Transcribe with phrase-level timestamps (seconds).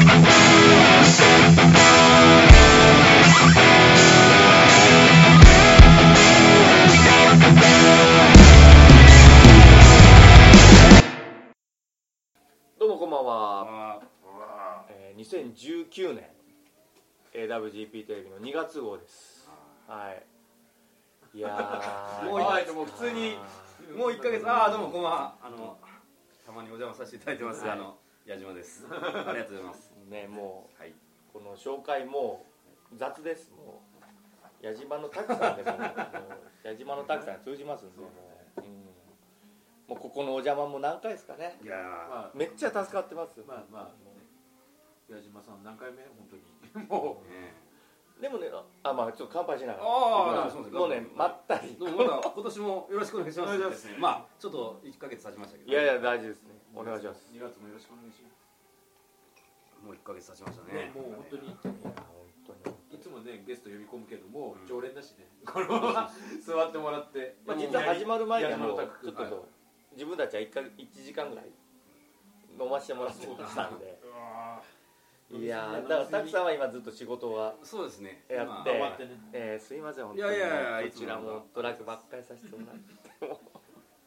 [0.00, 0.06] ど
[12.86, 14.00] うもこんばんは、あ
[14.88, 16.24] えー、2019年
[17.34, 19.50] AWGP テレビの2月号です。
[19.86, 20.14] は
[21.34, 21.36] い。
[21.36, 22.24] いやー。
[22.24, 24.48] もうはいもう普通にーもう1ヶ月。
[24.48, 25.36] ああどうもこんばんは。
[25.42, 25.76] あの
[26.46, 27.70] たまにお邪魔させていただいてます、はい。
[27.72, 28.86] あの矢島です。
[28.90, 28.94] あ
[29.32, 30.94] りがとうございますねもはい、う
[31.32, 32.44] この紹介も
[32.96, 33.52] 雑です。
[33.56, 33.80] も
[34.60, 38.00] う矢島の拓さんですもんもう矢島の拓さんに通じますんで。
[38.00, 38.08] も
[38.56, 38.64] う、うん、
[39.88, 41.58] もうここのお邪魔も何回ですかね。
[41.62, 41.80] いやー。
[41.80, 44.10] まあめっちゃ助かってますまあまあね。
[45.08, 46.02] 矢島さん何回目？
[46.02, 46.86] 本当に。
[46.86, 47.54] もね
[48.20, 48.48] でもね
[48.82, 49.84] あまあちょっと乾杯しながら。
[49.84, 51.76] もうねまったり。
[51.76, 53.58] どうもまだ今年もよろしくお願いします。
[53.58, 53.88] ます。
[53.98, 56.60] まあちょっと1ヶ月経ちましたけどいやいや大事ですね。
[56.74, 57.30] うお願いします。
[57.32, 58.39] 2月もよろしくお願いします
[59.84, 60.86] もう1ヶ月経ちましたね。
[60.86, 61.46] ねもう本当に。
[61.46, 62.76] いや本当に。
[62.90, 64.66] いつもねゲスト呼び込むけども、うん。
[64.66, 65.26] 常連だしね。
[65.44, 65.92] この
[66.40, 67.36] 座ってもらって。
[67.46, 69.44] まあ、実は始まる前にもちょっとそう
[69.92, 71.46] 自分たちは 1, か1時間ぐらい
[72.58, 73.98] 飲ませてもらってましたんで。
[75.32, 78.24] いやーだからたくさんは今ずっと仕事はそうですね。
[78.28, 79.10] やまあって終わってね。
[79.32, 82.92] えーすいません本当にいやいやいやこちらもトラックばっかりさせてもらって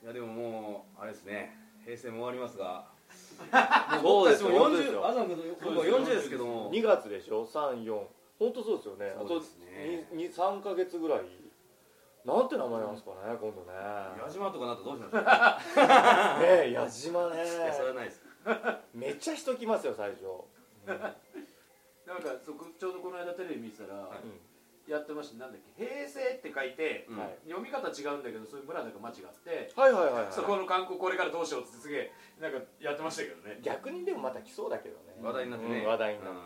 [0.03, 1.57] いやでももうあれですね。
[1.85, 2.92] 平成も終わりますが
[4.01, 5.03] そうですよ僕たちも本当ですよ。
[5.03, 6.71] 40あざん君と僕は40ですけども。
[6.71, 8.07] 2月でしょ？34
[8.39, 9.13] 本当そうですよね。
[9.15, 10.07] あとそうですね。
[10.13, 11.21] 3か月ぐらい。
[12.25, 13.73] なんて名前なんですかね今度ね。
[14.25, 15.59] 矢島とかなったらどうしましょうか
[16.39, 17.35] ねえ矢島ね。
[17.35, 18.21] いやそれはないです。
[18.93, 20.23] めっちゃ人来ますよ最初、
[20.85, 20.97] なん
[22.21, 24.07] かそこちょうどこの間テレビ見てたら、う
[24.87, 25.37] やってました。
[25.37, 25.85] なんだっけ？
[25.85, 27.07] 平成って書いて、
[27.47, 33.59] 読み方違うんだけどそういう村だか町があって、ん、はいはいはい、はい、そこの観光これからどうしようってすげえなんかやってましたけどね。
[33.61, 35.15] 逆にでもまた来そうだけどね。
[35.21, 35.79] 話題になってね。
[35.79, 36.45] うん話題になって、うん。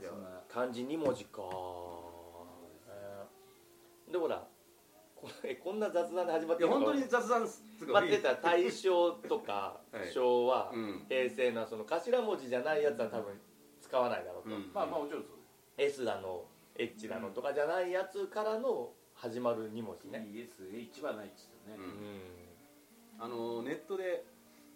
[0.00, 0.28] ねそんな。
[0.48, 1.42] 漢字2文字か、
[2.88, 4.44] えーでほら
[5.14, 6.78] これこんな雑談で始まってるの？
[6.78, 10.10] いや本当に雑談すってたら大正とか はい。
[10.10, 11.04] 昭和、うん。
[11.08, 13.38] 平成のその頭文字じゃないやつは多分
[13.82, 14.70] 使わないだろうと、うん。
[14.72, 15.39] まあまあもちろんそう
[15.80, 16.44] S だの
[16.76, 21.76] H だのとかじゃないやつからの始まる2文字ね、ESH はないっつってね、
[23.18, 24.24] あのネットで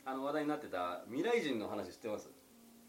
[0.05, 2.31] あの話題になってた未来人の話知ってます？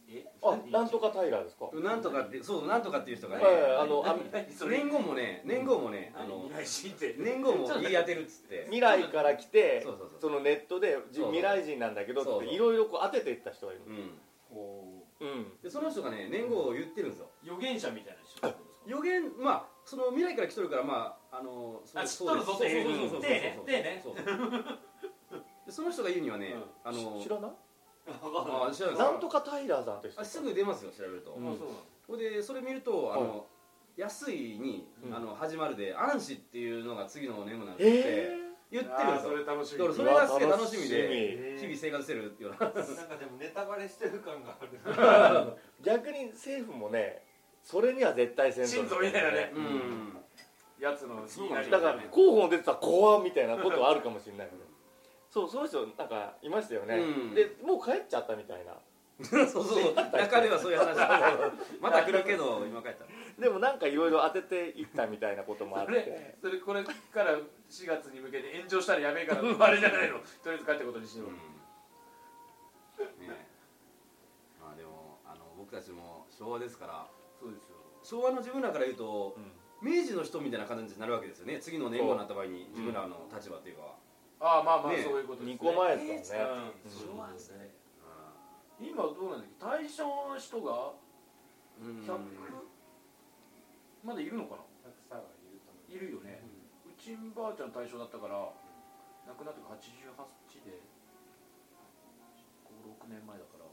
[0.09, 0.25] え？
[0.41, 4.15] あなんとかタイラーですか、なんとかってそうなんとかっていう人がねあのあ
[4.69, 8.63] 年号もね年号もねあの何未来人って年号も言い当てるっつって。
[8.65, 9.85] 未来から来て
[10.19, 14.19] そのネットで未来人なんだけどっていろいろこう当てていった人がいるうん。
[14.49, 15.01] こう。
[15.01, 15.04] ん
[15.63, 17.29] でその人がね年号を言ってるんですよ。
[17.43, 18.91] う預言者みたいな人ってことですか？
[18.91, 22.83] 予言まあその未来から来とるからまああのそうあ知っとるぞっていう。
[22.83, 24.01] そうそうそうそう手ね手ね。
[24.03, 24.25] そうそう
[25.65, 26.63] でその人が言うにはね、うん。
[26.83, 27.51] あの知らない？
[28.07, 28.97] あ知らない。
[28.97, 31.79] なんとかタイラーさんとしてあすぐ出ますよ調べると、うんあそうなの。
[32.05, 33.47] それでそれ見るとあの、
[33.97, 35.15] 安いに、うん。
[35.15, 38.37] あの始まるで暗視っていうのが次のネームなんでえ
[38.75, 42.59] 言ってるだからそれがすげえ楽しみで日々生活してるような。
[42.59, 42.81] なんか
[43.17, 44.79] でもネタバレしてる感がある。
[44.83, 47.23] ー 逆に政府もね
[47.63, 49.51] それには絶対せんと神道みたいなね。
[49.55, 50.17] うん。
[50.77, 54.63] やつのそうかもしれだから候補に出てたら怖みたいなことはあるかもしれないけど。
[55.29, 57.33] そうその人なんかいましたよね、うん。
[57.33, 58.73] でもう帰っちゃったみたいな
[59.23, 59.93] そうそうそう。
[59.95, 60.95] 中ではそういう話
[61.79, 63.05] また来るけど今帰った
[63.41, 66.93] でもなんかいろいろ当てていったみたいなこともあっそてれそれこれか
[67.23, 67.37] ら
[67.69, 70.19] 4月に向けて炎上したらやべえからあれじゃないの。
[70.43, 71.37] とりあえず帰ったことにしよう、ね
[73.21, 73.27] え。
[74.61, 77.07] まあでもあの僕たちも昭和ですから。
[77.39, 77.75] そうですよ。
[78.03, 79.51] 昭和の自分らから言うとうん。
[79.81, 81.59] 明治の人みたいな感じになるわけですよね。
[81.59, 83.83] 次の年号になった場合に自分らの立場っていうか。
[83.83, 83.95] は、
[84.39, 86.91] ああまあまあ、ねそういうことです、ね、2個前ですからね、うん。
[86.91, 87.74] そうなんですね
[88.79, 90.93] 今どうなんだっけ大正の人が
[91.81, 92.03] うん。
[92.03, 92.19] 100、
[94.03, 94.63] まだいるのかな？
[94.83, 96.41] たくさんはいると思いるよね、
[96.87, 98.35] うちんばあちゃん大正だったから
[99.27, 100.79] 亡くなってから88で
[102.69, 103.65] 56年前だから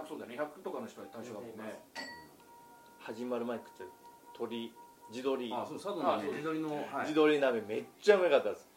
[0.00, 0.36] 90100そうだね。
[0.38, 1.80] 100とかの人は大正だもんね。
[3.00, 3.92] 始まる前に食って
[4.38, 4.72] 鳥
[5.10, 7.06] 地鶏あそう佐渡のね地鶏の、はい。
[7.06, 8.68] 地鶏鍋めっちゃうまかったです。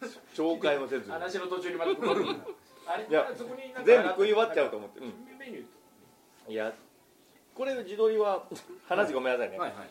[0.34, 1.06] 紹介もせず。
[1.06, 1.94] に話の途中にまた
[2.98, 3.26] いや
[3.84, 6.72] 全部食い終わっちゃうと思って、うん、いや
[7.54, 8.44] これ地鶏は
[8.88, 9.90] 話ごめんなさいね、はいはい。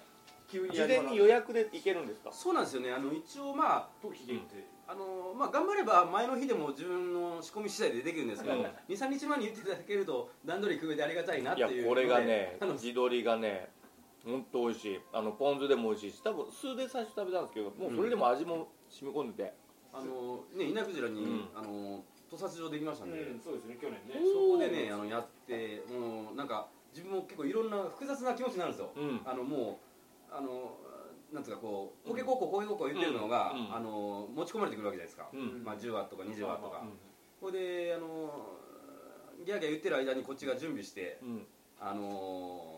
[0.52, 2.32] 急に事前に予約で行けるんですか？
[2.32, 2.92] そうなんですよね。
[2.92, 4.64] あの一応まあと期限って。
[4.88, 8.66] あのまあ、頑張れば前の日でも自分の仕込み次第でできるんですけど、うん。
[8.88, 13.70] 23日前に言っていただけると段取り組めてありがたいなっていういやこれがねあの地鶏がね
[14.26, 15.00] 本当美味しい。
[15.14, 19.54] あのポン酢でも美味しいし多分酢で最初食べたんですけどもうそれでも味も染み込んでて、
[19.94, 21.50] あのね稲クジラに、うん。
[21.54, 24.16] あの屠殺場できましたんで、そうですね去年ね。
[24.22, 25.84] そこでねあのやって
[26.36, 29.22] なんか自分も結構いろんな複雑な気持ちになるんですよ、うん。
[29.26, 29.80] あのも
[30.32, 30.78] うあの
[31.34, 33.76] なんつうかこうポケ高校ポケ高校言ってるのが、うんうん。
[33.76, 35.64] あの持ち込まれてくるわけじゃないですか、うん。
[35.64, 36.94] まあ、10話とか20話とか、うん。
[37.40, 38.58] これであの
[39.46, 41.48] ギャーギャー言ってる間にこっちが準備して、うん。
[41.80, 42.76] あの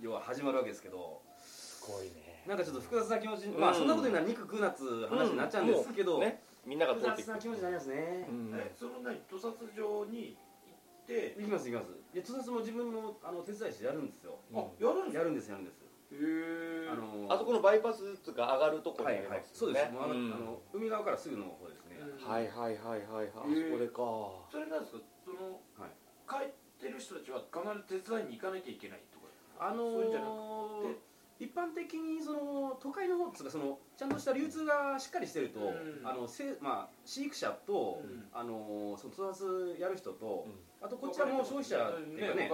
[0.00, 3.60] 要は始まるわけですけどすごいねなんかちょっと複雑な気持ち、うん。
[3.60, 6.42] まあそんなこと言うのは肉食うなっつう話になっちゃうんですけど、ね。
[6.66, 8.52] みんなが通複雑な気持ちになりますね、うん。
[8.56, 11.36] えその何屠殺場に行って？
[11.38, 11.96] 行きます行きます。
[12.14, 14.38] で屠殺も自分もあの手伝いしてやるんですよ。
[14.54, 15.18] あやるんですか？
[15.18, 15.80] やるんですやるんです。
[16.12, 24.02] へえあのあそこのバイパスっつうか上がるとこにありはいはいますそうです、もうあの,、んあの海側からすぐの方ですね、はいはいはいはいはい、それか。
[24.50, 25.02] それなんですか？
[25.24, 25.94] その、はい。
[26.26, 26.52] 帰っ
[26.82, 27.62] てる人たちは必
[27.94, 29.30] ず手伝いに行かなきゃいけないとか？
[29.60, 30.94] あのそういうんじゃなー
[31.40, 36.06] 一般的にその都会の方っつうかそのちゃんとした流通がしっかりしてると、うん。
[36.06, 38.28] あのせまあ、飼育者と、うん。
[38.32, 40.86] あのーその屠殺やる人と、うん。
[40.86, 42.50] あとこちらも消費者っていうかね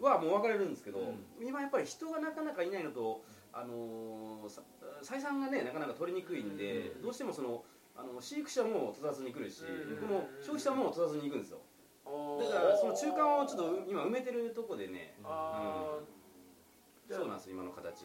[0.00, 1.02] はもう分かれるんですけど、う
[1.42, 1.46] ん。
[1.46, 4.48] 今やっぱり人がなかなかいないのと、あの
[5.02, 7.02] 採算がねなかなか取りにくいんで、うん。
[7.02, 7.64] どうしてもその
[7.96, 9.96] あの飼育者も屠殺に来るし、うん。
[9.96, 11.58] この消費者も屠殺に行くんですよ。
[12.06, 15.18] だからその中間をちょっと今埋めてるとこでね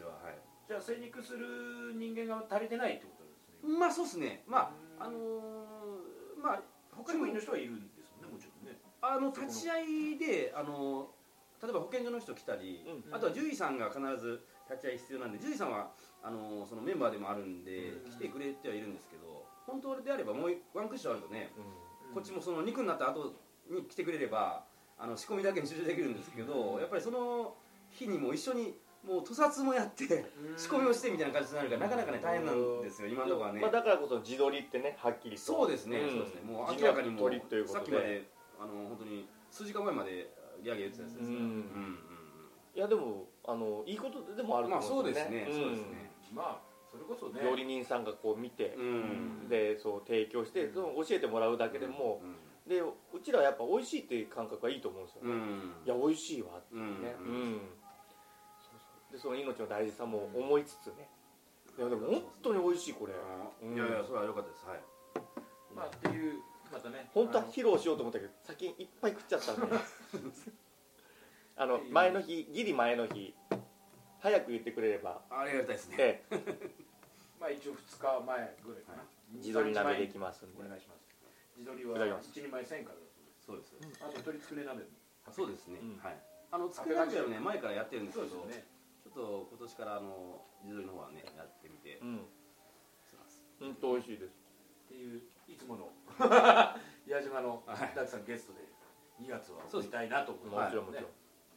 [0.00, 0.38] 今の形ははい。
[0.68, 4.42] じゃあ精肉する人間が足りてないってことですねまあそうですね。
[4.46, 5.12] まああうん。
[5.12, 6.62] のーまあ
[6.96, 8.80] 他にも職員の人はいるんですもんねもちろんね。
[9.02, 11.10] あの立ち会いであの
[11.62, 13.14] 例えば保健所の人来たり、うん。
[13.14, 14.40] あとは獣医さんが必ず
[14.70, 15.92] 立ち会い必要なんで獣医さんは
[16.22, 18.10] あのそのメンバーでもあるんで、うん。
[18.10, 21.52] 来てくれてはいるんですけど本当であればもうワンクッションあるとね、
[22.08, 22.14] うん。
[22.14, 23.34] こっちもその肉になった後
[23.70, 24.64] に来てくれれば
[24.98, 27.54] あの仕込みだけに集中できるんですけど、やっぱりその
[27.90, 28.74] 日にも一緒に
[29.06, 30.06] もう屠殺もやって
[30.56, 35.42] 仕込みをしてみたいな感じになるからなかなかね大変なんですよ今のところはね、まあ、だからこそ自撮りってねはっきりと。
[35.42, 36.10] そうですね、ん。
[36.10, 36.40] そうですね。
[36.46, 37.80] もう明らかにもう自撮りということで。
[37.80, 38.28] さっきまで
[38.60, 40.30] あの本当に数時間前まで
[40.62, 41.98] ギャーギャー言ってたやつですから、うんうんうん。
[42.74, 45.50] いやでもあのいいことでもあるとまあそうですね、思うん。
[45.50, 47.40] ですよそうですね、まあそれこそね。
[47.42, 49.48] 料理人さんがこう見て、うん。
[49.48, 52.22] でそう提供して、その教えてもらうだけでも、
[52.66, 52.92] うでう
[53.24, 55.74] ちらはやっぱ美味しいっていう感覚がいいと思うんですよ、ん、うん。
[55.84, 57.32] いや美味しいわってうんね、ううん。
[57.32, 57.81] んそうそう
[59.12, 61.08] でその命の大事さも思いつつね。
[61.78, 63.12] いやでも本当に美味しいこれ。
[63.62, 63.76] うん。
[63.76, 64.66] いやいやそれは良かったです。
[64.66, 64.80] はい。
[65.76, 66.40] まあっていう
[66.72, 67.10] またね。
[67.12, 69.76] 本当は披露しようと思ったけど先にいっぱい食っちゃったんで。
[71.54, 73.34] あの前の日ギリ前の日
[74.20, 75.20] 早く言ってくれれば。
[75.28, 75.96] ありがたいですね。
[75.98, 76.70] ええ。
[77.38, 79.04] まあ一応2日前ぐらいかな。
[79.28, 80.64] 自撮り鍋できますんで。
[80.64, 81.02] お願いします。
[81.56, 82.30] 自撮りはいただきます。
[82.30, 83.02] 1人前1000円からだ
[83.44, 83.76] そうです。
[84.00, 84.88] あと鶏つくね鍋も。
[85.30, 85.98] そうですね、うん。
[85.98, 86.32] はい。
[86.52, 88.71] あの作り鍋はね前からやってるんですけどそうですよね
[89.12, 92.00] っと今年からあの自撮りの方はねやってみて。
[92.00, 92.24] うん。
[93.04, 93.44] そうなんです。
[93.60, 94.32] 本当美味しいです。
[94.32, 95.92] っていういつもの。
[97.06, 97.92] 矢島のはい。
[97.94, 98.60] 大工さんゲストで
[99.20, 100.46] 2月はそうです撮りたいなと思い。
[100.48, 101.06] もますちろんもちろん、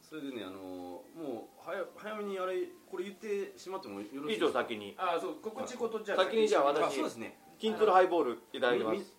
[0.00, 4.60] それでねあのもう早早めにあれこれ言ってしまってもよろしい以ですか？
[4.60, 4.94] 上先に。
[4.98, 7.38] ああそう告知ことじゃあ先にじゃああ私そうですね。
[7.58, 9.16] 筋トレハイボールいただきまみす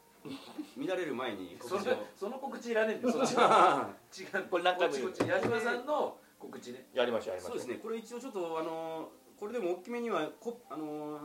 [0.76, 1.92] み乱れる前にそ告知を。
[1.92, 3.90] れその告知いらねえんだよそっちは。
[4.16, 4.44] 違う。
[4.50, 5.06] これ何回も言う。
[5.08, 5.30] こっちこっち。
[5.30, 6.88] 矢島さんの告知ね。
[6.94, 7.80] やりましょうやりましょそうですね。
[7.82, 11.20] これ一応ちょっとあのこれでも大きめにはこあの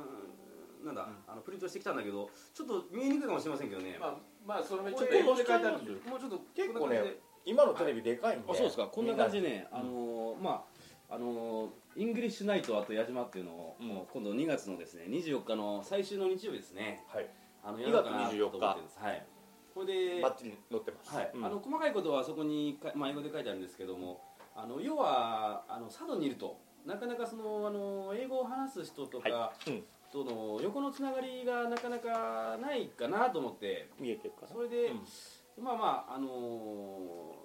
[0.85, 5.91] なんだ、あのプリントしてきたんだけどちょっと見えにくいかもしれませんけどね、まあまあそれちょっと英語で書いてあるんで。
[6.11, 7.01] もうちょっと結構ね
[7.45, 8.47] 今のテレビでかいんで。
[8.51, 8.87] あそうですか。
[8.87, 10.65] こんな感じでね、うんあのーま
[11.11, 13.87] ああのー English Night at 矢島っていうのを、うん。
[13.87, 17.05] もう今度2月のですね24日の最終の日曜日ですね。
[17.09, 17.29] はい。
[17.63, 18.99] あの2月やろうかなと24思ってるんです。
[18.99, 19.27] はい。
[19.75, 21.15] これでバッチリ載ってます。
[21.15, 21.31] はい。
[21.35, 21.45] うん。
[21.45, 24.23] あの細かいことはそこにか、まあ、英語で書いてあるんですけども
[24.55, 26.59] あの要はあの佐渡にいると。
[26.85, 29.71] なかなかそのあの英語を話す人とか、はい。
[29.71, 29.85] うん。
[30.13, 33.89] との横のつながりがなかなかないかなと思って。
[34.01, 34.49] 見えてるかな。
[34.49, 34.87] それで、
[35.57, 35.65] うん。
[35.65, 36.27] まあまああの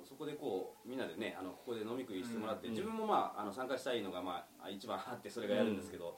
[0.04, 2.74] ーそこでこうみんなでねあのここで飲み食いしてもらって、うん。
[2.74, 6.18] 自分もまああの参加したいのがまあ一番あってそれがやるんですけど、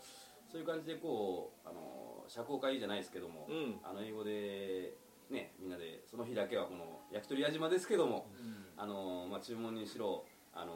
[0.50, 3.80] そういう感じでこうあの社交会じゃないですけども、うん。
[3.84, 4.94] あの英語で
[5.30, 8.28] ねみんなでその日だけはこの焼き鳥矢島ですけども、
[8.78, 10.74] あのまあ注文にしろあの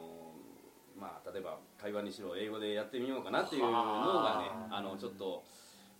[0.96, 4.80] まあ例えば会話にしろ英語でやってみようかなっていうのがねはあ。
[4.82, 5.42] のちょっと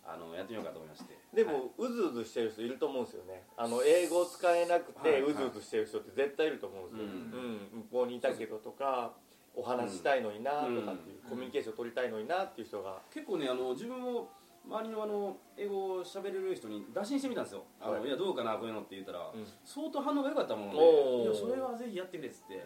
[0.07, 1.17] あのやってみようかと思いまして。
[1.33, 3.43] ではいもうずうずしてる人いると思うんですよね。
[3.57, 9.13] あの英語使えなくはいてうずうずしてる人って絶対いると思うんですよ、ううん向こうにいたけどとか
[9.55, 11.29] お話ししたいのになとかっていう、うん。
[11.29, 13.01] コミュニケーション取りたいのになっていう人が。
[13.11, 14.29] 結構ねあの自分も
[14.67, 18.07] 周りのあの英語を喋れる人に打診してみたんですよ「あのはい。
[18.07, 19.45] い、やどうかなこういうの」って言ったら、うん。
[19.63, 22.65] 相当反応が良かったものでいやそれはぜひやってくれっつって、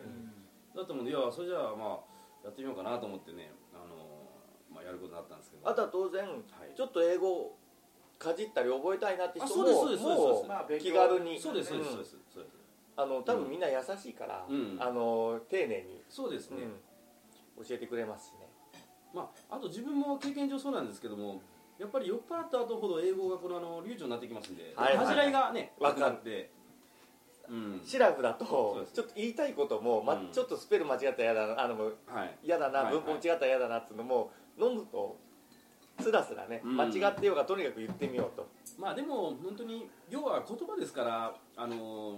[0.75, 4.29] だったもんでいやそれじゃあまあやってみようかなと思ってねあの、
[4.73, 5.69] まあ、やることになったんですけど。
[5.69, 6.75] あとは当然、い。
[6.75, 7.57] ちょっと英語
[8.17, 10.85] かじったり覚えたいなって人もあそうですそうですそうですもまあ勉強。
[10.85, 11.39] 気軽に。
[11.39, 11.93] そうですそうですん。
[11.93, 12.55] そうですそうです。
[12.95, 14.77] ああの多分みんな優しいから、うん。
[14.79, 16.63] あの丁寧に、そうですね、
[17.57, 17.65] うん。
[17.65, 18.49] 教えてくれますしね。
[19.13, 21.41] まあ、あと自分も経験上そうなんですけども
[21.79, 26.58] やっぱり酔っ払った後ほど英語がこのあの流暢になってきますんで、はいはい恥じらいがねわかって、うん
[27.83, 30.29] シラフだとちょっと言いたいことも、まうん。
[30.31, 31.75] ちょっとスペル間違ったら嫌だなあの
[32.07, 35.17] はい、嫌だな、はい文法違ったら嫌だなっていうのも飲むと
[35.99, 36.77] スラスラね、うん。
[36.77, 38.47] 間違ってようがとにかく言ってみようと。
[38.77, 42.17] まあでも本当に要は言葉ですから、あの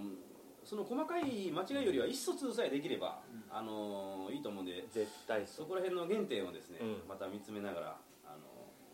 [0.64, 3.18] その細かい間違いよりは意思疎通さえできれば、
[3.50, 6.96] あのーいいと思うんで絶対そこら辺の原点をですね、うん。
[7.08, 8.36] また見つめながら、あの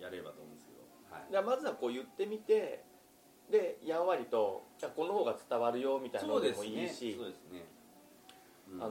[0.00, 2.85] ーやれればと思うんですけど、はい、まずはこう言ってみて
[3.50, 7.64] でやんわりとじゃあこの方が伝わるよみたいなのでもいいし、そうですね、
[8.73, 8.83] うん。
[8.83, 8.88] あ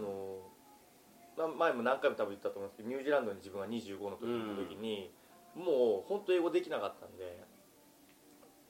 [1.60, 5.12] 前も何回も多分言ったと思うんですけどニュージーランドに自分が25の時の時に、
[5.56, 7.44] もう本当英語できなかったんで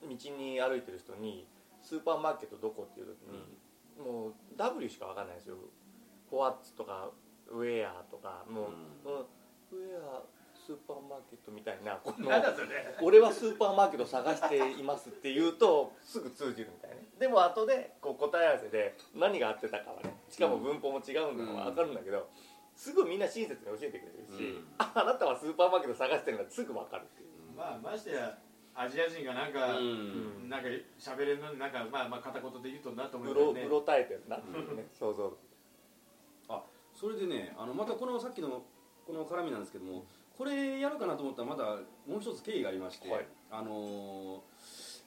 [0.04, 1.48] 道に歩いてる人に
[1.82, 5.56] 「スーパーマーケットどこ?」っていう時に、もう W しか分かんないんですよ
[6.30, 7.10] 「フォアッツ」とか
[7.48, 8.70] 「ウェア」とかも
[9.06, 9.26] う、うん。
[9.72, 10.24] ウェア
[10.68, 12.28] スーパーマーケットみたいなこの
[13.02, 17.08] 俺はスーパーマーケットを探していますって言うとすぐ通じるみたいなね。
[17.18, 22.28] でも後でこう答え合わせで何が合ってたかはねしかも文法も違うのは分かるんだけど、
[22.76, 24.68] すぐみんな親切に教えてくれるし、うん。
[24.78, 27.30] ああなたはスーパーマーケット探してるのがすぐ分かるっていう。
[27.56, 28.38] まあましてや
[28.76, 30.50] アジア人がなんか、うん。
[30.50, 30.68] なんか
[31.00, 33.62] 喋れるのになんかまあまあ片言で言うとんなと思ううよね。
[33.62, 35.32] ろうろたえてるなっていうね、想像。
[36.94, 38.66] それでねあのまたこのさっきの
[39.06, 40.04] この絡みなんですけども
[40.38, 41.64] これやるかなと思ったらまだ
[42.08, 43.28] もう一つ経緯がありまして、はい。
[43.50, 44.38] あのー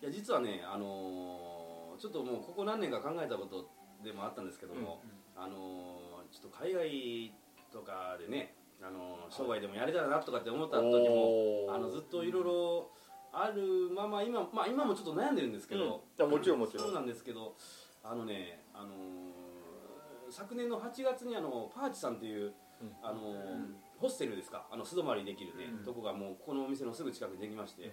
[0.02, 3.68] いや実はね、あのーちょっともうここ何年か考えたこと
[4.02, 5.02] でもあったんですけども、
[5.36, 7.32] あのーちょっと海外
[7.72, 12.90] とかでね、あのー商売でもやれたらなとかって思った時も、おーあのずっといろいろ
[13.32, 16.30] あるまま今,、まあ、今もちょっと悩んでるんですけど、うん。
[16.30, 16.86] もちろんもちろん。
[16.86, 17.54] そうなんですけど
[18.02, 22.92] あのね、あのー昨年の8月にあのパーチさんっていう、うん。
[23.02, 24.66] あのーホステルですか？
[24.72, 25.84] あの素泊まりできるね、うん。
[25.84, 27.92] とこがもうこのお店のすぐ近くにできまして、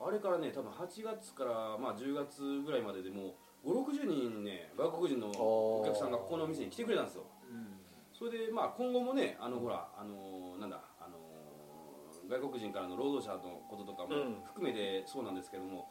[0.00, 7.24] あれからね多分8月から、まあ、10月ぐらいまででもう560人ね外国人のお客さんがここのお店に来てくれたんですよ。
[8.12, 11.18] それでまあ今後もねあのほらあのなんだあの
[12.30, 14.42] 外国人からの労働者のこととかもうん。
[14.46, 15.88] 含めてそうなんですけども、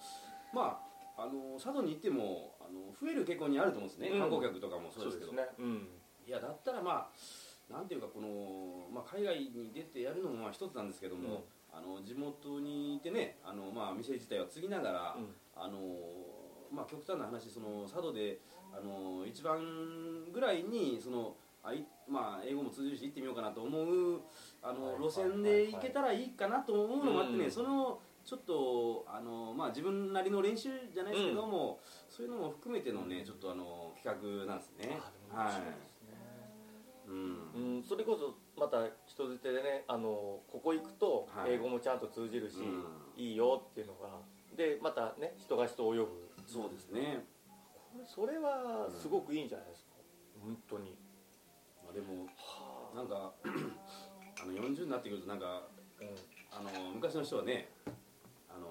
[0.53, 0.81] ま
[1.17, 4.19] ああの佐渡に行ってもあの増える傾向にあると思うんですね、うん。
[4.19, 5.33] 観光客とかもそうですけど。
[5.33, 5.87] ね、うん、
[6.25, 7.09] いやだったらまあ
[7.71, 15.27] なんていうかこの、まあ、海外に出てやるのもまあ一つなんですけども、あの地元にいてねあの、まあ、店自体は継ぎながら、うん。
[15.55, 15.79] あの
[16.71, 18.39] まあ、極端な話その佐渡で
[18.73, 19.59] あの一番
[20.31, 24.21] ぐらいにそのあい、まあ、英語も通じるし行ってみようかなと思う
[24.63, 27.51] あの、はい路線で行けたらいいかなと思うのもあってね、うん。
[27.51, 34.97] そのちょっとあの、まあ、自分なりの練習じゃないですけども、そういうのも含めてのねちょっとあの企画なんですね。
[35.29, 35.90] はい
[37.11, 37.77] うん。
[37.77, 41.53] うん、それこそまた人づてでねあのここ行くとはい。
[41.53, 43.21] 英語もちゃんと通じるし、うん。
[43.21, 44.07] いいよっていうのが
[44.55, 46.31] でまたね人が人を呼ぶ。
[46.47, 49.91] そうですね、これそれはすごくいいんじゃないですか、
[50.41, 50.97] 本当に。
[51.83, 55.67] まあ、でもはなんかあの40になってくるとなんか
[56.01, 56.07] うん、
[56.49, 57.69] あの昔の人はね
[58.49, 58.67] あの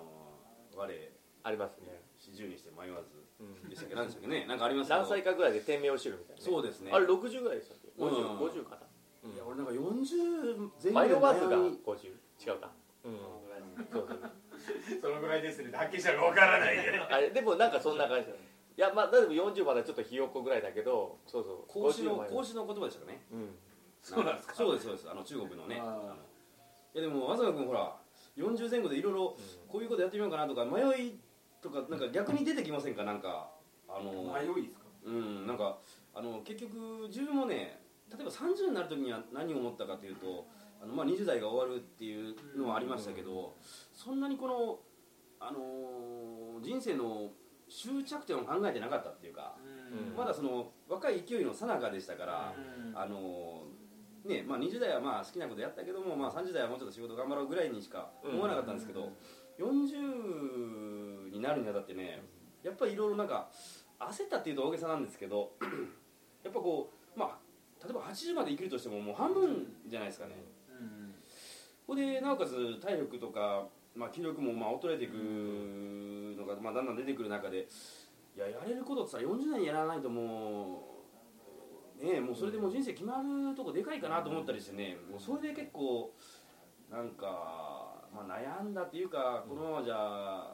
[0.77, 3.20] 我ありますね、四十にして迷わずうん
[3.69, 3.95] でしたっけ？
[3.95, 4.29] 何でしたっけ？
[4.29, 4.47] ね。
[4.47, 6.91] なんかあります何歳かぐらいで天命を知るみたいな、ね、そうですね。
[6.93, 7.89] あれ60ぐらいでしたっけ？
[7.97, 8.09] うん。
[8.11, 8.79] 50, 50か
[9.25, 11.79] な、いや俺なんか40前迷わずが悩み。
[11.85, 12.71] 50違うか。
[13.05, 13.17] うん。
[13.93, 14.31] そうそう
[15.01, 15.71] そのぐらいですね。
[15.73, 18.39] はっきりしたらわからないけど あれでもなんかそんな感じだね。
[18.77, 21.65] いやまあだいぶ40まだちょっとひよっこぐらいだけどそうそう。
[21.67, 23.23] 孔子の50孔子の言葉でしたかね？
[23.33, 23.49] うん。
[24.03, 24.55] そうなんですか？
[24.55, 25.11] そうですそうです。
[25.11, 25.77] あの中国のね。
[26.95, 27.97] いやでも東君ほら
[28.37, 29.37] 40前後でいろいろ
[29.69, 31.21] こういうことやってみようかなとか迷い
[31.63, 33.05] とかなんか逆に出てきませんか？
[33.05, 33.51] なんか
[33.89, 34.85] あの迷いですか？
[35.07, 35.79] うんなんか
[36.15, 40.47] あの結局自分もね例えば30になる時には何を思ったかというと
[40.83, 43.55] あの、まあ、20代が終わるっていうのはありましたけど、
[43.95, 44.79] そんなにこの、
[45.39, 47.31] あのー人生の
[47.71, 50.17] 終着点を考えてなかったっていうか、うん。
[50.17, 52.55] まだその若い勢いのさなかでしたから、
[52.95, 59.13] あのーねまあ、20代はまあ好きなことやったけども、まあ、30代はもうちょっと仕事頑張ろうぐらいにしか思わなかったんですけど、
[59.59, 61.00] 40
[61.41, 62.23] になるにあたってね
[62.63, 63.49] やっぱりいろいろなんか
[63.99, 65.53] 焦ったっていうと大げさなんですけど
[66.45, 67.39] やっぱこうまあ
[67.83, 70.35] 例えば80まで生きるとしてももう半分じゃないですかね、
[71.87, 73.67] ここでなおかつ体力とか、
[73.97, 75.13] まあ、気力もまあ衰えていく
[76.39, 77.67] のが、まあ、だんだん出てくる中で
[78.37, 81.01] いややれることってさ40年やらないとも
[82.01, 86.13] うねえもうそれでもう人生決まるとこでかいかなと思ったりしてねもうそれで結構
[86.91, 90.53] なんか、まあ、悩んだっていうかこのままじゃ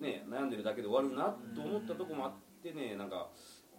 [0.00, 3.28] ね悩んでるだけで終わるなと思ったとこもあってねなんか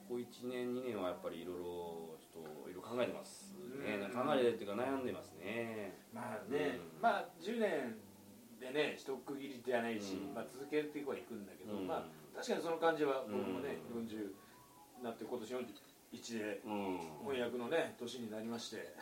[0.08, 4.00] こ1年2年はやっぱりいろいろちょっといろいろ考えてますね。
[4.00, 4.12] うん。
[4.16, 6.00] 考えてるっていうか悩んでますね。
[6.14, 7.02] まあね、うん。
[7.02, 8.00] まあ10年
[8.60, 10.34] でね一区切りじゃないし、うん。
[10.34, 11.88] まあ、続けていくはいくんだけど、うん。
[11.88, 14.08] まあ確かにその感じは僕もね、うん。
[14.08, 14.32] 40
[15.04, 17.00] なって今年41でうん。
[17.28, 18.96] 翻訳のね年になりまして。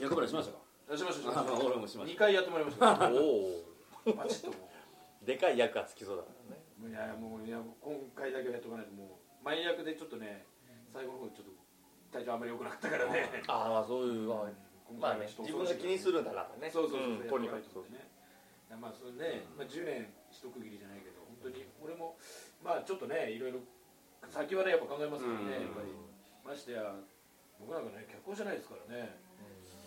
[0.00, 0.58] 役払いしました
[0.90, 0.98] か？
[0.98, 1.54] しましたしまあした。
[1.64, 2.14] 俺もしました。
[2.14, 2.90] 2回やってもらいました。
[3.14, 4.68] おおバチッとも
[5.24, 6.62] でかい役がつきそうだからね。
[6.84, 10.44] ういやもういや今回だけはやっとかないともう前役でちょっとね
[10.92, 11.64] 最後の方ちょっと
[12.12, 13.42] 体調あんまり良くなかったからね。
[13.48, 14.52] ああまあそういうまあ
[15.00, 16.70] まあね自分が気にするんだからね。
[16.70, 17.64] そうそうそう、んとにかく。
[17.72, 18.04] そうね
[18.80, 22.16] まあそれね、まあ、10年一区切りじゃないけど本当に俺も
[22.62, 23.60] まあちょっとねいろいろ
[24.28, 25.50] 先はねやっぱ考えますけどね、うん。
[25.50, 25.88] やっぱり。
[26.44, 26.92] ましてや
[27.58, 29.16] 僕なんかね脚本じゃないですからね。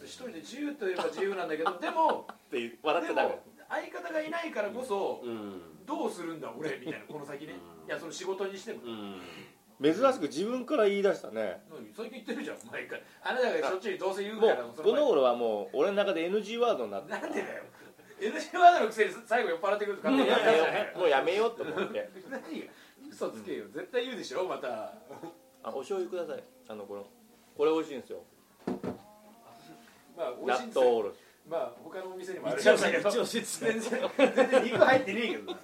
[0.04, 3.30] 一人で自由といえば自由なんだけどでも って笑ってた
[3.70, 5.62] 相方がいないからこそうん。
[5.86, 7.56] どうするんだ俺みたいなこの先ね。
[7.84, 7.88] うん。
[7.88, 8.82] いやその仕事にしても。
[8.84, 9.22] うん。
[9.80, 11.62] 珍しく自分から言い出したね。
[11.70, 13.04] 何最近言ってるじゃん毎回。
[13.24, 17.64] あなたがしょっちゅうどうせ言うもからうこの頃はもう俺の中で NG ワードになってなんでだよ。
[18.20, 22.10] NG ワードのくせに最後酔っ払ってくると勝手にやるやつじゃないかもうやめようと思って。
[22.30, 22.48] 何が
[23.10, 24.68] 嘘つけよ、絶対言うでしょまた。
[25.64, 26.44] あお醤油ください。
[26.68, 27.06] あのこの
[27.56, 28.24] これ美味しいんですよ。
[30.18, 30.82] まあ美納味しいんですよ。
[30.82, 31.16] 豆おろし
[31.50, 32.60] まあ他のお店にもある。
[32.60, 33.10] 一応んだけど。
[33.10, 35.60] 一応説明全然全然肉入ってねえけどな。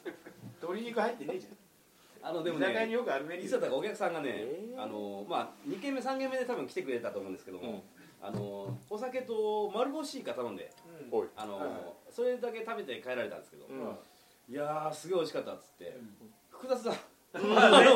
[0.62, 2.30] 鶏肉入ってねえじゃん。
[2.30, 3.60] あのでも居酒屋にねよくあるメニューだ。
[3.60, 4.82] からお客さんがね、えー。
[4.82, 7.82] あのまあ2軒目3軒目で多分来てくれたと思うんですけども、うん。
[8.26, 10.72] あのお酒と丸干しイカ頼んで
[11.36, 13.84] あの、それだけ食べて帰られたんですけど、うん。
[13.84, 13.98] ま
[14.50, 15.98] いやーすごい美味しかったっつって、
[16.50, 16.92] 複雑だ。
[16.92, 16.98] あ
[17.36, 17.42] あ
[17.82, 17.88] ね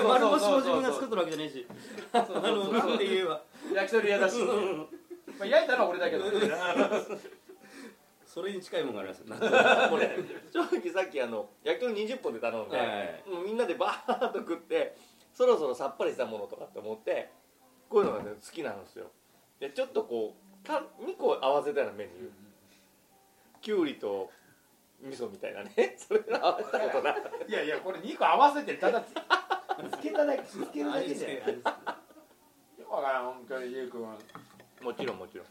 [0.00, 1.66] 丸干しも自分が作ってるわけじゃないし。
[2.12, 3.42] そうあのなんで言えば。
[3.74, 4.36] 焼き鳥屋だし、
[5.38, 6.24] まあ、焼いたのは俺だけど。
[8.26, 9.20] それに近いものがあります。
[9.20, 9.26] よ
[9.88, 10.14] これ
[10.52, 14.94] 正直さっきあの焼き鳥20本で頼んで、はいもうみんなでバーッと食って
[15.32, 17.30] そろそろさっぱりしたものとかって思って
[17.88, 19.10] こういうのが、ね、好きなんですよ。
[19.58, 22.30] でちょっとこうか2個合わせたようなメニュー。
[23.62, 24.30] きゅうりと
[25.00, 25.96] 味噌みたいなね。
[25.96, 29.12] それ合わせたことないいやいやこれ2個合わせてただつ
[29.96, 31.40] つけただけつけるだけじゃんよ
[32.86, 34.14] くわからん本当にゆうくんは
[34.82, 35.46] もちろんもちろん。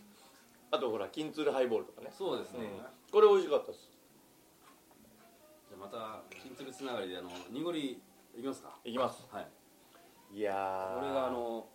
[0.71, 2.67] あとほら金鶴ハイボールとかね、そうですね、うん。
[3.11, 3.89] これ美味しかったです。
[5.69, 8.01] じゃあまた金鶴つながりであの濁り
[8.37, 8.77] いきますか？
[8.83, 9.23] いきます。
[9.31, 9.47] はい。
[10.37, 10.99] いやー。
[10.99, 11.67] これがあの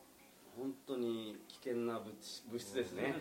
[0.57, 3.15] 本当に危険な物質物質ですね、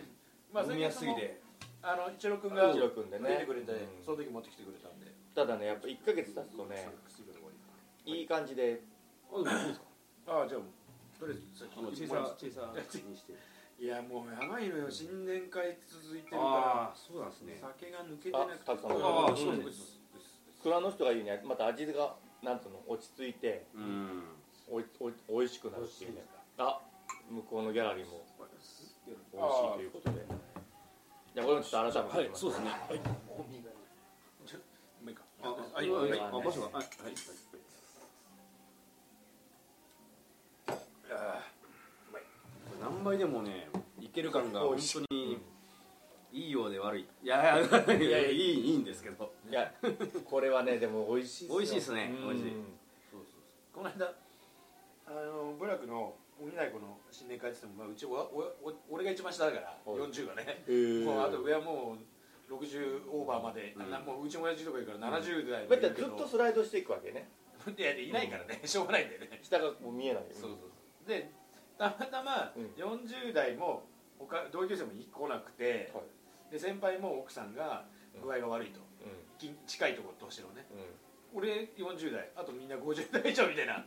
[0.52, 1.40] まあ飲みやすぎて。
[1.82, 3.28] あの一郎君が一郎君でね。
[3.28, 4.04] 出てくれて、うん。
[4.04, 5.06] その時持ってきてくれたんで。
[5.34, 6.88] ただねやっぱ1ヶ月経つとね
[8.04, 8.82] いい感じで。
[9.32, 9.36] あ
[10.26, 10.60] ああじゃあ
[11.20, 12.72] とりあえずあの小さ小さ
[13.08, 13.34] にして
[13.80, 14.90] いやもうやばいのよ。
[14.90, 17.58] 新年会続いてるかああそうなんですね。
[17.62, 18.72] ら酒が抜けてなくて。
[18.72, 18.76] あた。
[18.76, 19.96] くさんあそうです。
[20.62, 22.14] 蔵の人が言うにはまた味が
[22.44, 24.36] なんつうの落ち着いてうん。
[24.68, 26.20] おいおいおいしくなるっていうね。
[26.58, 26.78] あ
[27.30, 30.26] 向こうのギャラリーも美味しいということで。
[31.32, 32.16] じゃあこれもちょっと改めて。
[32.16, 32.68] 言いますそうですね。
[32.68, 32.98] はい。
[33.00, 35.88] もういいかああはい。
[35.88, 36.10] はい。
[36.10, 36.20] はい。
[36.20, 36.76] あ場所が。
[36.76, 36.84] はい。
[36.84, 37.14] はい。
[42.80, 43.69] 何倍でもね
[44.20, 45.38] いける感が本当に
[46.32, 47.06] いいようで悪い。
[47.22, 49.32] いやいやいやいや いいんですけど。
[49.48, 49.72] いや
[50.24, 51.74] これはねでも美味しい美味しい。
[51.76, 52.52] ですねうん美味しい
[53.72, 54.14] この間
[55.06, 58.14] あの部落の鬼太鼓の新年会って言っても、まあ、うちおお
[58.62, 60.00] お俺が一番下だからはい。
[60.00, 60.64] 40がね。
[61.04, 61.96] もうあと上はも
[62.50, 63.90] う60オーバーまで、うん。
[63.90, 67.28] なもううちの親父とかいるから70代ずっとスライドしていくわけね。
[67.76, 68.60] いやいないからね。
[68.64, 69.40] しょうがないんだよね。
[69.42, 70.66] 下がもう見えないそうそうそ
[71.06, 71.08] う。
[71.08, 71.30] で
[71.76, 72.66] たまたまうん。
[72.76, 73.89] 40代も
[74.28, 76.52] 他同級生も来なくて、はい。
[76.52, 77.84] で先輩も奥さんが
[78.22, 78.82] 具合が悪いと、う
[79.38, 80.66] 近近いところとしてのね。
[80.74, 80.86] んうん。
[81.32, 83.86] 俺40代あとみんな50代以上みたいな。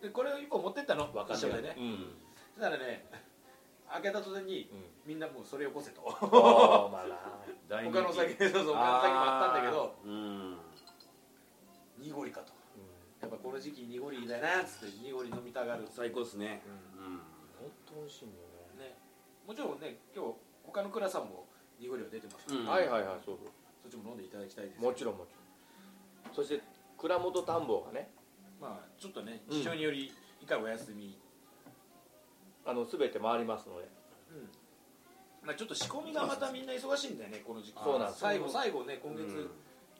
[0.00, 1.06] で これを一本持ってったの？
[1.12, 1.74] 分か一緒でね。
[1.76, 2.16] うん。
[2.54, 3.06] そしたらね
[3.88, 4.84] 開けた途端にうん。
[5.06, 6.02] みんなもうそれよこせと。
[6.10, 6.20] 他
[7.68, 9.94] の酒 そうそう他の酒もあったんだけど。
[10.04, 10.58] うん
[11.98, 12.52] 濁りかと。
[12.76, 13.28] うん。
[13.28, 16.62] やっぱこの時期濁りだなっつって濁り飲みたがる、最高ですね。
[16.98, 17.20] ううん。
[17.58, 18.55] 本当美味しいんだよね、
[19.46, 21.46] もちろんね今日他の倉さんも
[21.78, 22.66] 濁りは出てます、うん。
[22.66, 23.52] はいはいはいそうそう。
[23.82, 26.34] そっちも飲んでいただきたいですもちろんもちろん。
[26.34, 26.62] そして
[26.98, 28.10] 蔵元田んぼがね。
[28.60, 29.56] まあちょっとねうん。
[29.56, 31.16] 事情により以下お休み、
[32.64, 33.88] あの全て回りますので。
[34.32, 34.48] うん。
[35.46, 37.78] まあ、ちょっと仕込みがまたみんな忙しいんだよねこの時期。
[37.78, 38.20] そうなんです。
[38.20, 39.48] 最後最後ね今月、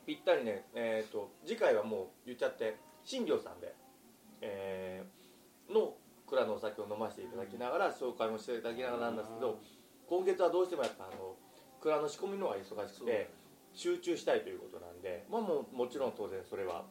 [0.05, 3.73] ぴったりねえっ、と次回はもう言っちゃって新庄さんで、
[4.41, 5.95] えーの
[6.27, 9.59] 蔵のお酒を飲ませていただきながら紹介もしていただきながらなんですけど
[10.09, 11.37] 今月はどうしてもやっぱあの
[11.81, 13.31] 蔵の仕込みの方が忙しくて
[13.73, 16.85] 集中したいということなんで、まあ、もうもちろん当然それは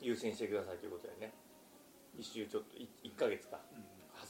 [0.00, 1.32] 優先してくださいということでね。
[2.16, 3.58] 一周ちょっと1ヶ月か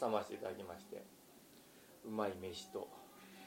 [0.00, 1.04] 挟ませていただきまして
[2.06, 2.88] うまい飯と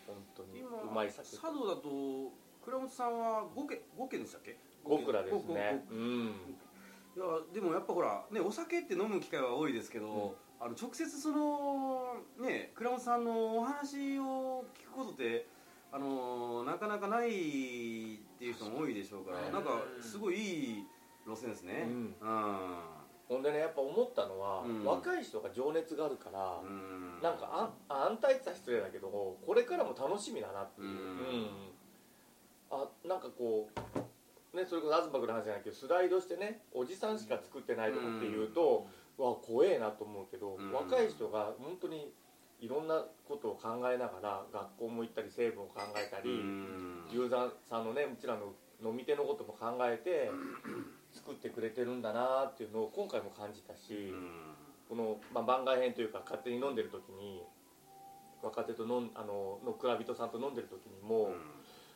[0.05, 2.31] 本当に今うまい酒茶道だと
[2.63, 4.57] 倉本さんは5軒5軒でしたっけ？
[4.87, 5.83] 極楽ですね。
[5.89, 6.57] ごうん
[7.17, 15.47] いやでもやっぱほらねお酒って飲む機会は多いですけど、あの直接そのね倉本さんのお話を聞くことって
[15.91, 17.31] あのなかなかないっ
[18.37, 19.51] ていう人も多いでしょうから、うん。
[19.51, 20.83] なんかすごいいい
[21.25, 21.87] 路線ですね。
[21.87, 22.15] うん。
[22.21, 22.57] うん。
[23.27, 24.85] ほんでねやっぱ思ったのは、うん。
[24.85, 27.19] 若い人が情熱があるから、うん。
[27.23, 29.07] なんかあ安泰って言ったら失礼だけど
[29.43, 31.47] これからも楽しみだなっていう、うん。
[32.69, 33.79] あなんかこう
[34.57, 40.71] ねそれこそ東君の話じゃないけどスライドしてねおじさんしか作ってないとかっていうと、わ怖えなと思うけど、うん。
[40.73, 42.11] 若い人が本当に
[42.59, 47.07] いろんなことを考えながら学校も行ったり成分を考えたり、うん。
[47.11, 50.29] ユーザーさんのねうちらの飲み手のことも考えて
[51.13, 54.13] 作ってくれてるんだなっていうのを今回も感じたし、
[54.87, 57.41] この、まあ、番外編というか勝手に飲んでる時に
[58.43, 61.31] 若手と飲んあのの蔵人さんと飲んでる時にも、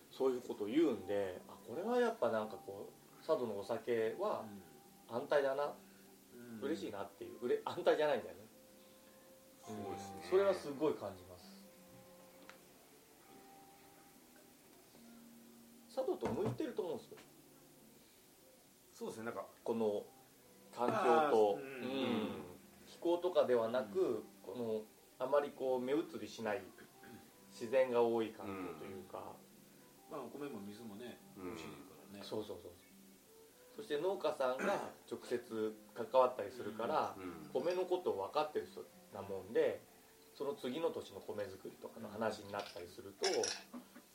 [0.09, 4.43] そういうことを言うんであこれはやっぱなんかこう佐渡のお酒は
[5.09, 5.71] 安泰だな、
[6.61, 7.45] 嬉しいなっていう。
[7.45, 8.41] うれ安泰じゃないんだよね。
[9.63, 10.27] そうですね。
[10.29, 11.63] それはすごい感じます。
[15.95, 17.17] 佐渡と向いてると思うんですよ。
[18.91, 19.25] そうですね。
[19.25, 20.03] なんかこの
[20.75, 22.51] 環境と、うん。
[22.85, 26.61] 気候とかではなく、このあまりこう目移りしない
[27.53, 29.31] 自然が多い環境というか、
[30.11, 32.71] まあお米も水もねうん美味しいからねそうそうそう
[33.75, 35.43] そして農家さんが 直接
[35.91, 39.83] 関わったりするから、うん米のことを分かってる人なもんで
[40.31, 43.27] その次の年の米作りとかの話になったりすると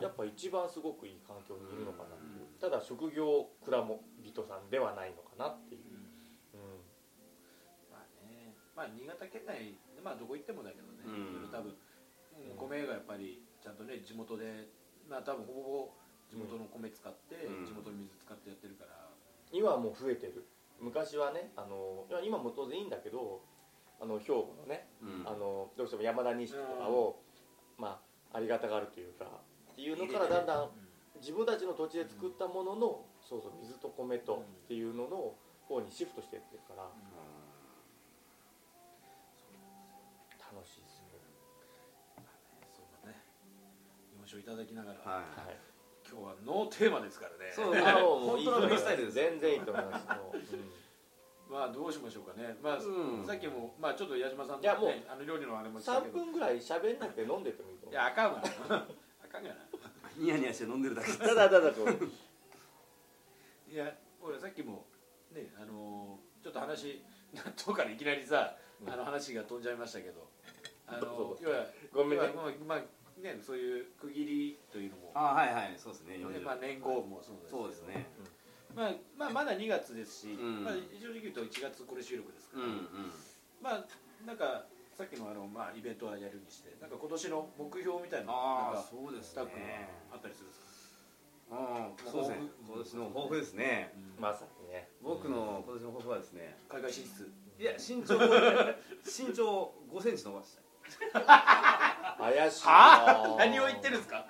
[0.00, 5.84] やっぱ一番すごくいい環境にいるのかなっていう、ただ職業蔵も人さんではないのかなっていう、
[6.56, 6.80] うん。
[7.92, 8.56] まあね。
[8.76, 11.04] まあ新潟県内まあどこ行ってもだけどね。
[11.04, 11.52] うん。
[11.52, 11.76] 多分。
[12.56, 14.68] 米がやっぱりちゃんとね地元で
[15.08, 17.66] まあ多分ほぼほぼ地元の米使ってうん。
[17.66, 19.10] 地元の水使ってやってるから。
[19.52, 20.44] 今はもう増えてる。
[20.78, 23.40] 昔はねあの今も当然いいんだけど
[23.98, 25.24] あの兵庫のね、うん。
[25.26, 27.22] あのどうしても山田錦とかを、
[27.78, 28.00] ま
[28.32, 29.24] あありがたがるというか
[29.72, 30.68] っていうのからだんだん
[31.20, 35.32] 自分たちの土地で作ったものの、そうそう水と米とっていうのの
[35.68, 36.82] 方にシフトしていってるから、
[40.52, 41.08] 楽しいですよ、
[42.74, 43.16] そうだね。
[44.12, 44.98] 日本酒をいただきながら。
[45.00, 45.48] はい。
[45.48, 45.75] はい
[46.08, 47.52] 今日はノーテーマですからね。
[47.52, 49.14] そうあもう本当のフリースタイルです。
[49.14, 50.06] 全然いいと思います。
[51.50, 52.56] まあどうしましょうかね。
[52.62, 53.26] まあうん。
[53.26, 57.92] さっきもまあちょっと矢島さんのいやもうねあの料理のあれもしたけ3ど分ぐらい喋んなくて飲んでてもいいと思う。
[57.92, 58.42] いやあかんわ。
[58.42, 58.48] あ
[59.28, 59.54] かんがな。
[60.16, 61.12] ニヤニヤして飲んでるだけ。
[61.12, 61.90] ただただこう。
[63.72, 63.92] いや
[64.22, 64.86] 俺さっきも
[65.32, 67.02] ねあのーちょっと話
[67.34, 68.90] 納豆からいきなりさ、うん。
[68.90, 70.28] あの話が飛んじゃいましたけど。
[70.86, 71.42] あどうぞどうぞ。
[71.42, 72.26] の要はごめんね。
[72.34, 72.80] まあまあ
[73.22, 75.12] ねそういう区切りというのも。
[75.14, 78.06] あはいはいそうですねね40まあ年号もそうですそうですね。
[78.74, 80.64] まあまあまだ2月ですし、ん。
[80.64, 83.12] まあ正直言うと1月これ収録ですから、うんうん。
[83.62, 83.84] まあ
[84.26, 92.48] なんかさっきのあのまあイベントはやるにしてなんか今年の目標みたいなのああなんかそうですスタッフのねあったりするんですか、ああそうですね。
[92.66, 93.92] 今年の抱負ですね。
[94.16, 94.22] うん。
[94.22, 94.88] まさにね。
[95.02, 96.56] 僕の今年の抱負はですね。
[96.68, 97.30] 海外進出。
[97.58, 98.20] いや身長
[99.00, 100.64] 身長5センチ伸ばしたい
[102.18, 102.70] 怪しいな。
[102.72, 103.34] は？
[103.34, 104.26] あ何を言ってるんですか？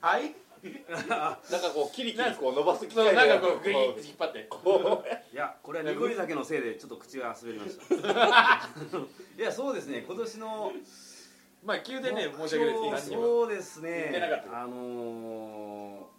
[0.00, 0.34] はい？
[0.88, 1.38] なんか
[1.74, 4.46] こうキリキリこう伸ばす機械なんかこうグイッて引っ張って。
[4.50, 7.84] こいやこれは濁り酒のせいでちょっと口が滑りました。
[9.38, 10.72] いやそうですね今年の
[11.64, 13.10] まあ急でね申し訳ないです。
[13.10, 14.62] そうです言ねってなかった。
[14.62, 16.16] あのー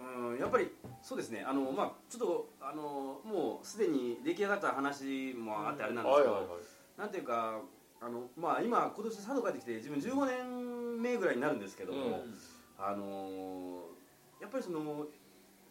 [0.00, 0.70] うんやっぱり
[1.02, 1.44] そうですね。
[1.46, 6.60] あのまあちょっとあのもうすでに出来上がった話もあってあれなんですけど、はいはいはい。
[6.98, 7.60] なんていうか
[8.00, 12.38] あのまあ今今年佐渡帰ってきて自分15年目ぐらいになるんですけども、うん。
[12.78, 13.98] あのー
[14.40, 15.08] やっぱりその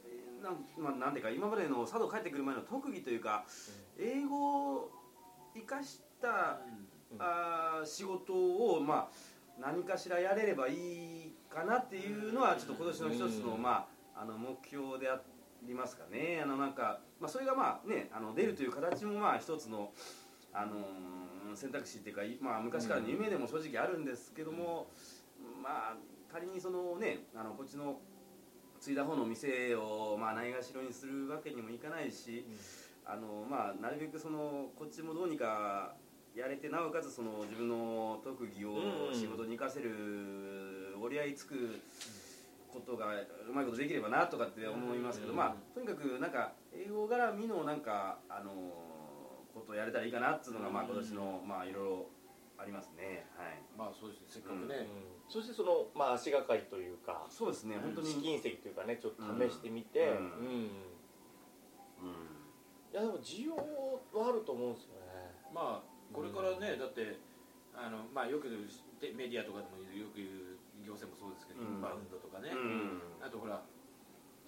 [0.05, 3.45] えーなん,、まあ、なんていうか今までの佐渡帰ってくる前の特技というか、
[3.97, 4.91] 英語を
[5.55, 6.59] 生かした、
[7.11, 7.17] うん。
[7.19, 10.73] あー仕事を、まあ、何かしらやれればい
[11.27, 13.61] いかなっていうのはちょっと今年の一つの,、うん。
[13.61, 15.21] まあ、あの目標であ
[15.63, 16.41] りますかね。
[16.43, 19.91] あのなんか、まあ、それがまあねあの出るという形もまあ一つの、
[20.51, 21.26] あのー
[21.57, 24.87] 選択肢っていうか、いまあ、昔からの夢でも正直あるんですけども、
[25.61, 25.97] まあ
[26.31, 27.99] 仮にそのねあのこっちの
[28.79, 32.45] 継いだ方の店を、まあ、ないがしろにするわけにもいかないし、
[33.05, 35.95] あのまあ、なるべくそのこっちもどうにか
[36.35, 41.79] やれてなおかつその自分の特技をうんうん仕事に生かせる折り合いつく
[42.71, 43.07] ことが
[43.49, 45.37] うまいことできればなとかって思いますけど、うん。
[45.37, 48.51] まあ、とにかくなんか英語絡みのなんかあの
[49.57, 52.05] ことをやれたらいいかなっていうのが、まあ、今年のまあいろいろ
[52.57, 53.25] ありますね。
[53.37, 53.61] はい。
[53.77, 54.25] まあそうですね。
[54.27, 55.29] せっかくね、うん。
[55.29, 57.77] そしてその、まあ、足がかりというかそうですね。
[57.77, 60.17] 本当に試金石というかねちょっと試してみて、うん。
[60.17, 60.53] うん。
[62.01, 62.27] うん。
[62.91, 65.33] いやでも需要はあると思うんですよね。
[65.53, 67.19] まあこれからね、だって
[67.75, 71.75] あのまあよくでメディアとかでもよく言う行政もそうですけど、うん。
[71.75, 73.01] インバウンドとかね、うん。
[73.21, 73.61] あとほら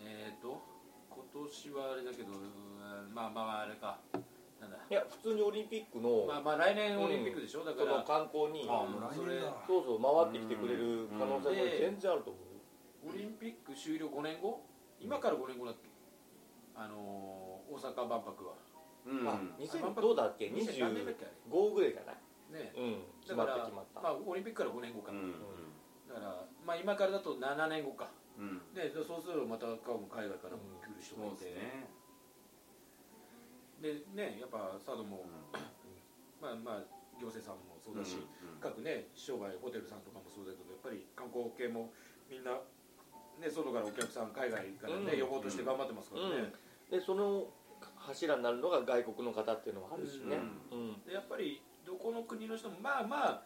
[0.01, 0.63] えっ、と
[1.09, 3.99] 今年はあれだけどうんまあまああれか
[4.59, 4.77] なんだ。
[4.89, 9.55] いや普通にオリンピックの,、まあまあ来年オリンピックでしょ、だかそのら観光にあもう来それ年だ。
[9.65, 11.79] そうそう回ってきてくれる可能性もうん。
[11.79, 12.39] 全然あると思
[13.07, 14.61] う、オリンピック終了5年後？
[14.99, 15.89] 今から5年後だっけ？
[16.75, 18.53] あのー大阪万博は。
[19.05, 19.27] うん。
[19.27, 22.13] あ2000どうだっけ？2000何年だっけあ25ぐらいじゃな
[22.59, 23.03] ねうん。
[23.21, 25.33] 決だからまった決まった、まあオリンピックから5年後か、うん。
[26.09, 28.09] だからまあ今からだと7年後か。
[28.37, 28.73] うん。
[28.73, 31.87] でそうするとまた海外からも来る人そうもいて、ですね
[33.81, 35.25] でねやっぱ佐渡も、
[36.41, 36.83] まあまあ
[37.19, 38.19] 行政さんもそうだし、
[38.59, 41.91] 各ね商売ホテルさんとかもそうだけどやっぱり観光系も
[42.29, 42.51] みんな
[43.39, 45.27] ね外からお客さん海外からね、うん。
[45.27, 46.53] 呼ぼうとして頑張ってますからね、
[46.91, 47.47] でその
[47.95, 50.39] 柱になるのが外国の方っていうのもあるしね、
[50.71, 51.03] うん。
[51.07, 53.43] でやっぱりどこの国の人もまあまあ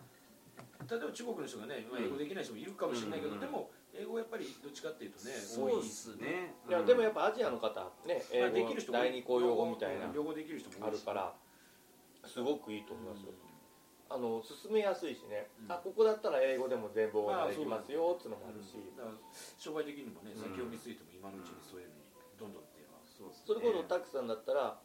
[0.90, 3.40] 例えば中国の人がね、まあ、英語できない人もいるかもしれないけど、うん。
[3.40, 6.56] でも英語やっぱりどっちかっていうとねそうですね。
[6.68, 10.10] いやでもやっぱアジアの方ね英語きる人も第二公用語みたいな。
[10.14, 11.34] 両方できる人もあるから
[12.26, 13.34] すごくいいと思いますよ。
[14.10, 15.72] あの進めやすいしね、うん。
[15.72, 18.78] あここだったら英語でも全部できますよっていうのもあるし、
[19.58, 20.42] 商売的にもねうん。
[20.42, 22.02] 先を見据えても今のうちにそういうのに
[22.38, 22.90] どんどんっていう。
[22.90, 24.78] のはそれこそタクさんだったら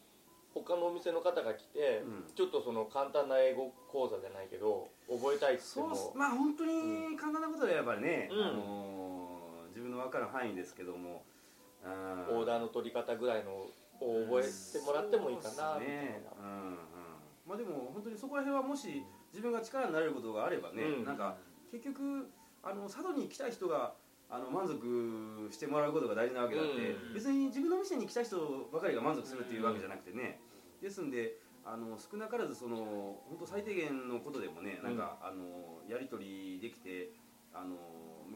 [0.54, 2.34] 他のお店の方が来て、うん。
[2.34, 6.08] ちょっとその簡単な英語講座じゃないけど覚えたいって言そうっても。
[6.08, 6.16] っす。
[6.16, 8.44] まあ本当に簡単なことでやっぱりね、うん。
[8.44, 8.97] あのー
[9.78, 11.22] 自分の分かる範囲ですけども。
[11.86, 13.70] オーダーの取り方ぐらいのを
[14.26, 16.50] 覚えてもらってもいいかなみたいねな、うん。
[16.50, 16.78] うん
[17.46, 21.04] まあでも本当にそこら辺はもし自分が力になれることがあればね、うん。
[21.04, 21.36] なんか
[21.70, 22.28] 結局
[22.62, 23.94] あの佐渡に来た人が
[24.28, 27.14] あの満足してもらうことが大事なわけだって、うん。
[27.14, 30.40] 別に自分の店に来た人ばかりが満足するっていうわけじゃなくてね、
[30.82, 32.76] ですんであの少なからずその
[33.28, 37.12] 本当最低限のことでもねなんか、あのやり取りできて
[37.54, 37.76] あの向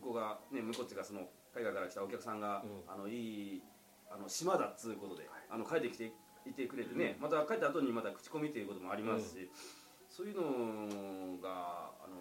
[0.02, 2.92] こうがね向こうっていうかその海外から来たお客さんが、うん。
[2.92, 3.62] あのいい
[4.10, 6.12] あの島だっつうことで、あの帰ってきて
[6.46, 9.50] いてくれてね、また帰った後にまた口コミということもありますし、
[10.08, 12.16] そういうのがあの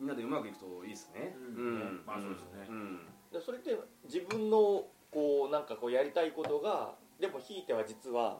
[0.00, 1.36] みんなでうまくいくといいですね。
[1.36, 2.02] うん。
[2.04, 2.74] まあそうですね。
[2.74, 2.98] ん。
[3.32, 8.38] でそれって自分のこうなんかこうやりたいことがでもひいては実は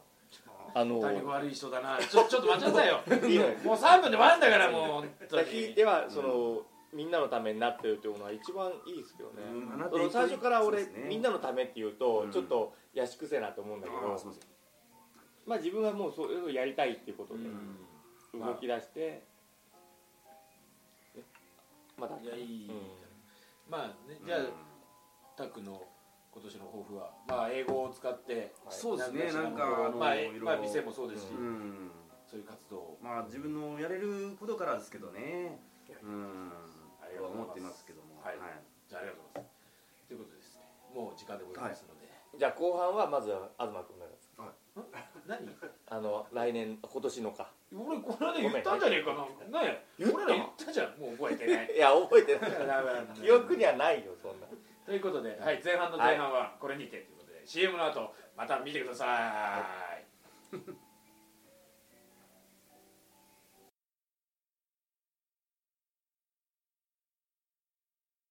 [0.75, 1.99] あの悪い人だな。
[1.99, 3.01] ちょちょっと待ちなさいよ。
[3.65, 6.63] もう3分で終わるんだからもうひいてはその、
[6.97, 9.91] みんなのためになってるっていうのは一番いいですけどね、うん。
[9.91, 12.33] その最初から俺、ねみんなのためって言うと、うん。
[12.33, 14.17] ちょっとやしくせえなと思うんだけど、あ
[15.47, 18.41] まあ自分はもうそういうのをやりたいっていうことでうん。
[18.41, 19.23] 動き出して、ね
[21.99, 22.75] まだいやいい、うん。
[23.71, 24.41] まあねじゃあ、
[25.37, 25.83] タックの
[26.33, 31.91] 今年の抱負はまあ英語を使ってそうですねなんかあのまあ、まあ店もそうですし、うん。
[32.31, 32.99] そういう活動を。
[33.03, 35.61] まあ自分のやれることからですけどね。
[36.03, 36.51] うん
[37.07, 38.19] ありがとうござい思ってますけども。
[38.19, 38.39] はい。
[38.91, 40.11] じゃあありがとうございます。
[40.11, 42.07] ということでですねもう時間でございますので、
[42.39, 44.27] じゃあ後半はまずは東君のやつ
[45.27, 45.39] 何？
[45.89, 47.51] あの来年今年のか。
[47.75, 48.81] 俺この間言ったん。
[48.81, 49.63] じゃねえかな。
[49.63, 50.99] ね俺ら言ったじゃん。
[50.99, 51.71] もう覚えてない。
[51.75, 52.51] いや覚えてない。
[53.15, 54.47] 記憶にはないよそんな。
[54.85, 59.67] ということで、はい、前半の前半はこれにてということで、CM の後また見てくださ
[60.53, 60.86] い